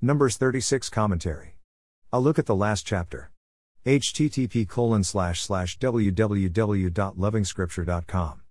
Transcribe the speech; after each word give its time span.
Numbers 0.00 0.36
36 0.36 0.90
Commentary. 0.90 1.56
A 2.12 2.20
look 2.20 2.38
at 2.38 2.46
the 2.46 2.54
last 2.54 2.86
chapter. 2.86 3.32
http 3.84 4.68
colon 4.68 5.02
slash 5.02 5.40
slash 5.40 5.76
www.lovingscripture.com. 5.80 8.42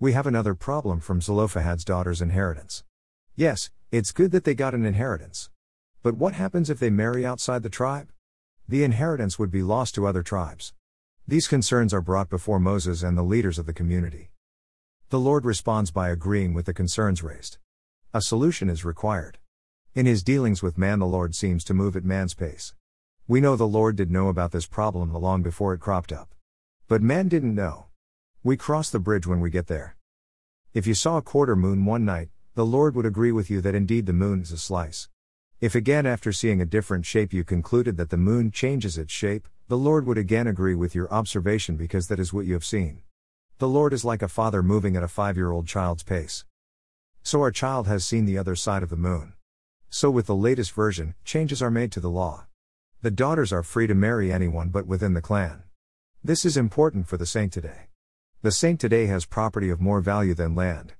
We 0.00 0.12
have 0.14 0.26
another 0.26 0.56
problem 0.56 0.98
from 0.98 1.20
Zelophehad's 1.20 1.84
daughter's 1.84 2.20
inheritance. 2.20 2.82
Yes, 3.36 3.70
it's 3.92 4.10
good 4.10 4.32
that 4.32 4.42
they 4.42 4.56
got 4.56 4.74
an 4.74 4.84
inheritance. 4.84 5.48
But 6.02 6.16
what 6.16 6.34
happens 6.34 6.68
if 6.68 6.80
they 6.80 6.90
marry 6.90 7.24
outside 7.24 7.62
the 7.62 7.70
tribe? 7.70 8.10
The 8.68 8.82
inheritance 8.82 9.38
would 9.38 9.52
be 9.52 9.62
lost 9.62 9.94
to 9.94 10.08
other 10.08 10.24
tribes. 10.24 10.74
These 11.28 11.46
concerns 11.46 11.94
are 11.94 12.00
brought 12.00 12.28
before 12.28 12.58
Moses 12.58 13.04
and 13.04 13.16
the 13.16 13.22
leaders 13.22 13.60
of 13.60 13.66
the 13.66 13.72
community. 13.72 14.32
The 15.10 15.20
Lord 15.20 15.44
responds 15.44 15.92
by 15.92 16.08
agreeing 16.08 16.52
with 16.52 16.66
the 16.66 16.74
concerns 16.74 17.22
raised. 17.22 17.58
A 18.12 18.20
solution 18.20 18.68
is 18.68 18.84
required. 18.84 19.38
In 19.94 20.06
his 20.06 20.24
dealings 20.24 20.60
with 20.60 20.76
man, 20.76 20.98
the 20.98 21.06
Lord 21.06 21.36
seems 21.36 21.62
to 21.64 21.72
move 21.72 21.94
at 21.94 22.04
man's 22.04 22.34
pace. 22.34 22.74
We 23.28 23.40
know 23.40 23.54
the 23.54 23.64
Lord 23.64 23.94
did 23.94 24.10
know 24.10 24.26
about 24.26 24.50
this 24.50 24.66
problem 24.66 25.12
long 25.12 25.40
before 25.40 25.72
it 25.72 25.78
cropped 25.78 26.12
up. 26.12 26.34
But 26.88 27.00
man 27.00 27.28
didn't 27.28 27.54
know. 27.54 27.86
We 28.42 28.56
cross 28.56 28.90
the 28.90 28.98
bridge 28.98 29.24
when 29.24 29.38
we 29.38 29.50
get 29.50 29.68
there. 29.68 29.96
If 30.72 30.84
you 30.88 30.94
saw 30.94 31.18
a 31.18 31.22
quarter 31.22 31.54
moon 31.54 31.84
one 31.84 32.04
night, 32.04 32.30
the 32.56 32.66
Lord 32.66 32.96
would 32.96 33.06
agree 33.06 33.30
with 33.30 33.48
you 33.50 33.60
that 33.60 33.76
indeed 33.76 34.06
the 34.06 34.12
moon 34.12 34.42
is 34.42 34.50
a 34.50 34.58
slice. 34.58 35.08
If 35.60 35.76
again 35.76 36.06
after 36.06 36.32
seeing 36.32 36.60
a 36.60 36.66
different 36.66 37.06
shape 37.06 37.32
you 37.32 37.44
concluded 37.44 37.96
that 37.96 38.10
the 38.10 38.16
moon 38.16 38.50
changes 38.50 38.98
its 38.98 39.12
shape, 39.12 39.46
the 39.68 39.78
Lord 39.78 40.08
would 40.08 40.18
again 40.18 40.48
agree 40.48 40.74
with 40.74 40.96
your 40.96 41.08
observation 41.14 41.76
because 41.76 42.08
that 42.08 42.18
is 42.18 42.32
what 42.32 42.46
you 42.46 42.54
have 42.54 42.64
seen. 42.64 43.02
The 43.58 43.68
Lord 43.68 43.92
is 43.92 44.04
like 44.04 44.22
a 44.22 44.28
father 44.28 44.60
moving 44.60 44.96
at 44.96 45.04
a 45.04 45.08
five 45.08 45.36
year 45.36 45.52
old 45.52 45.68
child's 45.68 46.02
pace. 46.02 46.44
So 47.22 47.40
our 47.42 47.52
child 47.52 47.86
has 47.86 48.04
seen 48.04 48.24
the 48.24 48.38
other 48.38 48.56
side 48.56 48.82
of 48.82 48.90
the 48.90 48.96
moon. 48.96 49.34
So 49.96 50.10
with 50.10 50.26
the 50.26 50.34
latest 50.34 50.72
version, 50.72 51.14
changes 51.24 51.62
are 51.62 51.70
made 51.70 51.92
to 51.92 52.00
the 52.00 52.10
law. 52.10 52.46
The 53.02 53.12
daughters 53.12 53.52
are 53.52 53.62
free 53.62 53.86
to 53.86 53.94
marry 53.94 54.32
anyone 54.32 54.70
but 54.70 54.88
within 54.88 55.14
the 55.14 55.22
clan. 55.22 55.62
This 56.20 56.44
is 56.44 56.56
important 56.56 57.06
for 57.06 57.16
the 57.16 57.24
saint 57.24 57.52
today. 57.52 57.90
The 58.42 58.50
saint 58.50 58.80
today 58.80 59.06
has 59.06 59.24
property 59.24 59.70
of 59.70 59.80
more 59.80 60.00
value 60.00 60.34
than 60.34 60.56
land. 60.56 60.94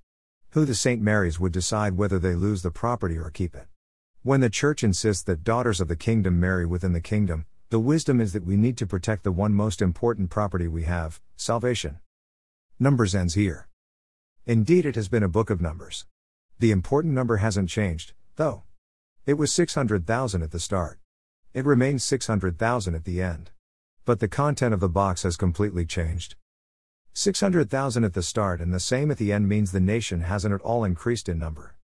Who 0.50 0.64
the 0.64 0.76
saint 0.76 1.02
marries 1.02 1.40
would 1.40 1.50
decide 1.50 1.96
whether 1.96 2.20
they 2.20 2.36
lose 2.36 2.62
the 2.62 2.70
property 2.70 3.18
or 3.18 3.30
keep 3.30 3.56
it. 3.56 3.66
When 4.22 4.38
the 4.38 4.48
church 4.48 4.84
insists 4.84 5.24
that 5.24 5.42
daughters 5.42 5.80
of 5.80 5.88
the 5.88 5.96
kingdom 5.96 6.38
marry 6.38 6.64
within 6.64 6.92
the 6.92 7.00
kingdom, 7.00 7.46
the 7.70 7.80
wisdom 7.80 8.20
is 8.20 8.32
that 8.32 8.46
we 8.46 8.56
need 8.56 8.76
to 8.78 8.86
protect 8.86 9.24
the 9.24 9.32
one 9.32 9.54
most 9.54 9.82
important 9.82 10.30
property 10.30 10.68
we 10.68 10.84
have 10.84 11.20
salvation. 11.34 11.98
Numbers 12.78 13.12
ends 13.12 13.34
here. 13.34 13.66
Indeed, 14.46 14.86
it 14.86 14.94
has 14.94 15.08
been 15.08 15.24
a 15.24 15.28
book 15.28 15.50
of 15.50 15.60
numbers. 15.60 16.06
The 16.60 16.70
important 16.70 17.12
number 17.12 17.38
hasn't 17.38 17.68
changed, 17.68 18.12
though. 18.36 18.62
It 19.26 19.38
was 19.38 19.54
600,000 19.54 20.42
at 20.42 20.50
the 20.50 20.60
start. 20.60 20.98
It 21.54 21.64
remains 21.64 22.04
600,000 22.04 22.94
at 22.94 23.04
the 23.04 23.22
end. 23.22 23.52
But 24.04 24.20
the 24.20 24.28
content 24.28 24.74
of 24.74 24.80
the 24.80 24.88
box 24.90 25.22
has 25.22 25.38
completely 25.38 25.86
changed. 25.86 26.34
600,000 27.14 28.04
at 28.04 28.12
the 28.12 28.22
start 28.22 28.60
and 28.60 28.74
the 28.74 28.78
same 28.78 29.10
at 29.10 29.16
the 29.16 29.32
end 29.32 29.48
means 29.48 29.72
the 29.72 29.80
nation 29.80 30.20
hasn't 30.20 30.52
at 30.52 30.60
all 30.60 30.84
increased 30.84 31.26
in 31.30 31.38
number. 31.38 31.74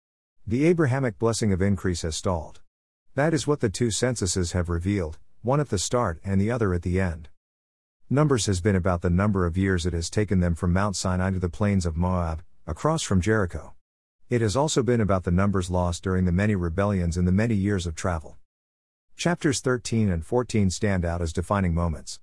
The 0.47 0.67
Abrahamic 0.67 1.19
blessing 1.19 1.51
of 1.51 1.63
increase 1.63 2.03
has 2.03 2.15
stalled. 2.15 2.61
That 3.15 3.33
is 3.33 3.47
what 3.47 3.61
the 3.61 3.71
two 3.71 3.91
censuses 3.91 4.53
have 4.53 4.69
revealed, 4.69 5.19
one 5.41 5.61
at 5.61 5.71
the 5.71 5.79
start 5.79 6.21
and 6.23 6.39
the 6.39 6.51
other 6.51 6.75
at 6.75 6.83
the 6.83 7.01
end. 7.01 7.31
Numbers 8.11 8.45
has 8.47 8.61
been 8.61 8.77
about 8.77 9.01
the 9.01 9.09
number 9.09 9.47
of 9.47 9.57
years 9.57 9.87
it 9.87 9.95
has 9.95 10.11
taken 10.11 10.41
them 10.41 10.55
from 10.55 10.75
Mount 10.75 10.95
Sinai 10.95 11.31
to 11.31 11.39
the 11.39 11.49
plains 11.49 11.87
of 11.87 11.97
Moab, 11.97 12.43
across 12.67 13.03
from 13.03 13.23
Jericho. 13.23 13.73
It 14.31 14.43
has 14.43 14.55
also 14.55 14.85
been 14.85 15.01
about 15.01 15.25
the 15.25 15.33
numbers 15.33 15.71
lost 15.71 16.05
during 16.05 16.25
the 16.25 16.31
many 16.31 16.55
rebellions 16.55 17.17
in 17.17 17.25
the 17.25 17.33
many 17.33 17.57
years 17.57 17.85
of 17.85 17.97
travel. 17.97 18.39
Chapters 19.17 19.59
13 19.59 20.09
and 20.09 20.25
14 20.25 20.71
stand 20.71 21.05
out 21.05 21.21
as 21.21 21.33
defining 21.33 21.75
moments. 21.75 22.21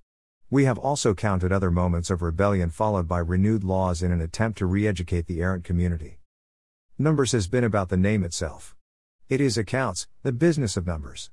We 0.48 0.64
have 0.64 0.78
also 0.78 1.12
counted 1.12 1.52
other 1.52 1.70
moments 1.70 2.08
of 2.08 2.22
rebellion 2.22 2.70
followed 2.70 3.08
by 3.08 3.18
renewed 3.18 3.62
laws 3.62 4.02
in 4.02 4.10
an 4.10 4.22
attempt 4.22 4.56
to 4.56 4.64
re 4.64 4.88
educate 4.88 5.26
the 5.26 5.42
errant 5.42 5.64
community. 5.64 6.18
Numbers 6.96 7.32
has 7.32 7.46
been 7.46 7.62
about 7.62 7.90
the 7.90 7.98
name 7.98 8.24
itself. 8.24 8.74
It 9.28 9.42
is 9.42 9.58
accounts, 9.58 10.08
the 10.22 10.32
business 10.32 10.78
of 10.78 10.86
numbers. 10.86 11.30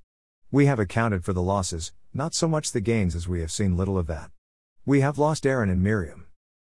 We 0.51 0.65
have 0.65 0.77
accounted 0.77 1.23
for 1.23 1.31
the 1.31 1.41
losses, 1.41 1.93
not 2.13 2.33
so 2.33 2.49
much 2.49 2.73
the 2.73 2.81
gains 2.81 3.15
as 3.15 3.29
we 3.29 3.39
have 3.39 3.49
seen 3.49 3.77
little 3.77 3.97
of 3.97 4.07
that. 4.07 4.29
We 4.85 4.99
have 4.99 5.17
lost 5.17 5.45
Aaron 5.45 5.69
and 5.69 5.81
Miriam. 5.81 6.27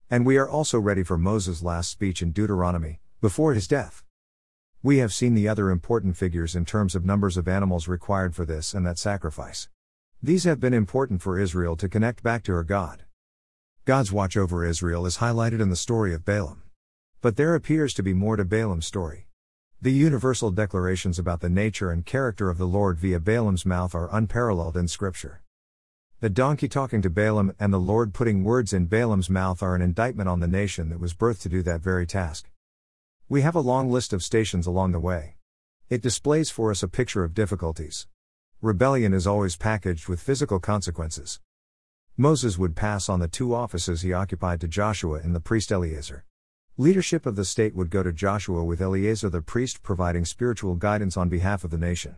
And 0.10 0.26
we 0.26 0.38
are 0.38 0.50
also 0.50 0.80
ready 0.80 1.04
for 1.04 1.20
Moses' 1.20 1.62
last 1.62 1.92
speech 1.92 2.24
in 2.24 2.32
Deuteronomy, 2.32 3.00
before 3.22 3.54
his 3.54 3.68
death. 3.68 4.04
We 4.82 4.98
have 4.98 5.14
seen 5.14 5.36
the 5.36 5.48
other 5.48 5.70
important 5.70 6.18
figures 6.18 6.56
in 6.56 6.66
terms 6.66 6.96
of 6.96 7.06
numbers 7.06 7.38
of 7.38 7.48
animals 7.48 7.88
required 7.88 8.34
for 8.34 8.46
this 8.46 8.74
and 8.74 8.84
that 8.88 8.98
sacrifice. 8.98 9.70
These 10.24 10.46
have 10.46 10.60
been 10.60 10.74
important 10.74 11.22
for 11.22 11.38
Israel 11.38 11.76
to 11.76 11.88
connect 11.88 12.24
back 12.24 12.42
to 12.46 12.54
her 12.54 12.64
God. 12.64 13.04
God's 13.86 14.12
watch 14.12 14.36
over 14.36 14.66
Israel 14.66 15.06
is 15.06 15.18
highlighted 15.18 15.62
in 15.62 15.70
the 15.70 15.76
story 15.76 16.16
of 16.16 16.26
Balaam. 16.26 16.64
But 17.22 17.36
there 17.36 17.54
appears 17.54 17.94
to 17.94 18.02
be 18.02 18.16
more 18.16 18.38
to 18.38 18.44
Balaam's 18.44 18.88
story. 18.88 19.28
The 19.80 19.92
universal 19.92 20.50
declarations 20.50 21.20
about 21.20 21.42
the 21.42 21.50
nature 21.50 21.92
and 21.92 22.04
character 22.04 22.50
of 22.50 22.58
the 22.58 22.66
Lord 22.66 22.98
via 22.98 23.20
Balaam's 23.20 23.68
mouth 23.68 23.94
are 23.94 24.10
unparalleled 24.12 24.76
in 24.76 24.88
Scripture. 24.88 25.44
The 26.22 26.30
donkey 26.32 26.68
talking 26.68 27.04
to 27.04 27.10
Balaam 27.12 27.54
and 27.60 27.72
the 27.72 27.80
Lord 27.80 28.16
putting 28.16 28.44
words 28.44 28.74
in 28.74 28.88
Balaam's 28.88 29.30
mouth 29.30 29.62
are 29.62 29.76
an 29.76 29.84
indictment 29.84 30.28
on 30.28 30.40
the 30.40 30.48
nation 30.48 30.90
that 30.90 31.00
was 31.00 31.14
birthed 31.14 31.42
to 31.42 31.50
do 31.50 31.62
that 31.62 31.82
very 31.82 32.08
task. 32.08 32.50
We 33.32 33.44
have 33.44 33.56
a 33.56 33.62
long 33.62 33.90
list 33.90 34.12
of 34.12 34.26
stations 34.26 34.68
along 34.68 34.92
the 34.92 35.00
way. 35.00 35.38
It 35.88 36.02
displays 36.02 36.50
for 36.50 36.70
us 36.70 36.84
a 36.84 36.90
picture 36.90 37.24
of 37.24 37.34
difficulties. 37.34 38.06
Rebellion 38.62 39.14
is 39.14 39.26
always 39.26 39.56
packaged 39.56 40.10
with 40.10 40.20
physical 40.20 40.60
consequences. 40.60 41.40
Moses 42.18 42.58
would 42.58 42.76
pass 42.76 43.08
on 43.08 43.22
the 43.22 43.30
two 43.30 43.56
offices 43.56 44.02
he 44.02 44.12
occupied 44.12 44.60
to 44.60 44.68
Joshua 44.68 45.22
and 45.24 45.34
the 45.34 45.40
priest 45.40 45.72
Eleazar. 45.72 46.26
Leadership 46.76 47.26
of 47.26 47.38
the 47.38 47.46
state 47.46 47.74
would 47.74 47.90
go 47.90 48.04
to 48.04 48.12
Joshua 48.12 48.66
with 48.66 48.82
Eleazar 48.82 49.30
the 49.30 49.42
priest 49.42 49.82
providing 49.82 50.26
spiritual 50.26 50.76
guidance 50.76 51.16
on 51.16 51.30
behalf 51.30 51.64
of 51.64 51.72
the 51.72 51.78
nation. 51.78 52.18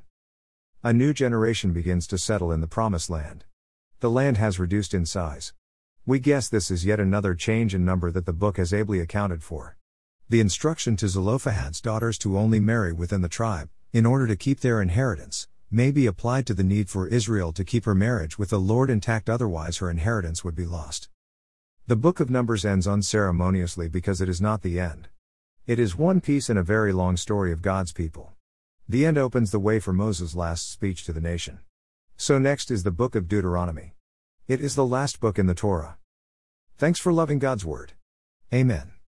A 0.82 0.94
new 0.94 1.14
generation 1.14 1.74
begins 1.74 2.08
to 2.08 2.18
settle 2.18 2.52
in 2.52 2.60
the 2.60 2.66
Promised 2.66 3.12
Land. 3.12 3.46
The 4.00 4.10
land 4.10 4.38
has 4.38 4.58
reduced 4.58 4.96
in 4.96 5.06
size. 5.06 5.54
We 6.08 6.18
guess 6.18 6.50
this 6.50 6.72
is 6.72 6.88
yet 6.88 7.00
another 7.00 7.36
change 7.36 7.76
in 7.76 7.86
number 7.86 8.10
that 8.10 8.26
the 8.26 8.34
book 8.34 8.58
has 8.58 8.74
ably 8.74 9.00
accounted 9.00 9.44
for. 9.44 9.78
The 10.34 10.40
instruction 10.40 10.96
to 10.96 11.08
Zelophehad's 11.08 11.80
daughters 11.80 12.18
to 12.18 12.40
only 12.40 12.60
marry 12.60 12.92
within 12.92 13.22
the 13.22 13.30
tribe, 13.30 13.70
in 13.92 14.04
order 14.04 14.26
to 14.26 14.36
keep 14.36 14.62
their 14.62 14.82
inheritance, 14.82 15.48
may 15.70 15.92
be 15.92 16.08
applied 16.08 16.48
to 16.48 16.56
the 16.56 16.64
need 16.64 16.90
for 16.90 17.08
Israel 17.08 17.54
to 17.54 17.64
keep 17.64 17.86
her 17.86 17.94
marriage 17.94 18.40
with 18.40 18.50
the 18.50 18.60
Lord 18.60 18.90
intact, 18.90 19.30
otherwise, 19.30 19.78
her 19.78 19.92
inheritance 19.92 20.44
would 20.44 20.56
be 20.56 20.66
lost. 20.66 21.08
The 21.86 21.96
book 21.96 22.20
of 22.20 22.32
Numbers 22.32 22.66
ends 22.66 22.88
unceremoniously 22.88 23.88
because 23.90 24.22
it 24.22 24.28
is 24.28 24.42
not 24.42 24.64
the 24.64 24.80
end. 24.80 25.08
It 25.68 25.78
is 25.78 25.96
one 25.96 26.20
piece 26.20 26.50
in 26.50 26.58
a 26.58 26.64
very 26.64 26.94
long 26.94 27.16
story 27.16 27.52
of 27.52 27.62
God's 27.62 27.92
people. 27.92 28.34
The 28.90 29.06
end 29.06 29.20
opens 29.20 29.52
the 29.52 29.60
way 29.60 29.80
for 29.80 29.94
Moses' 29.94 30.36
last 30.36 30.72
speech 30.72 31.06
to 31.06 31.14
the 31.14 31.22
nation. 31.22 31.60
So 32.18 32.40
next 32.40 32.72
is 32.72 32.82
the 32.82 32.90
book 32.90 33.14
of 33.14 33.28
Deuteronomy. 33.28 33.94
It 34.48 34.62
is 34.62 34.74
the 34.74 34.84
last 34.84 35.20
book 35.20 35.38
in 35.38 35.46
the 35.46 35.54
Torah. 35.54 36.00
Thanks 36.80 37.00
for 37.00 37.14
loving 37.14 37.38
God's 37.38 37.66
Word. 37.66 37.94
Amen. 38.52 38.94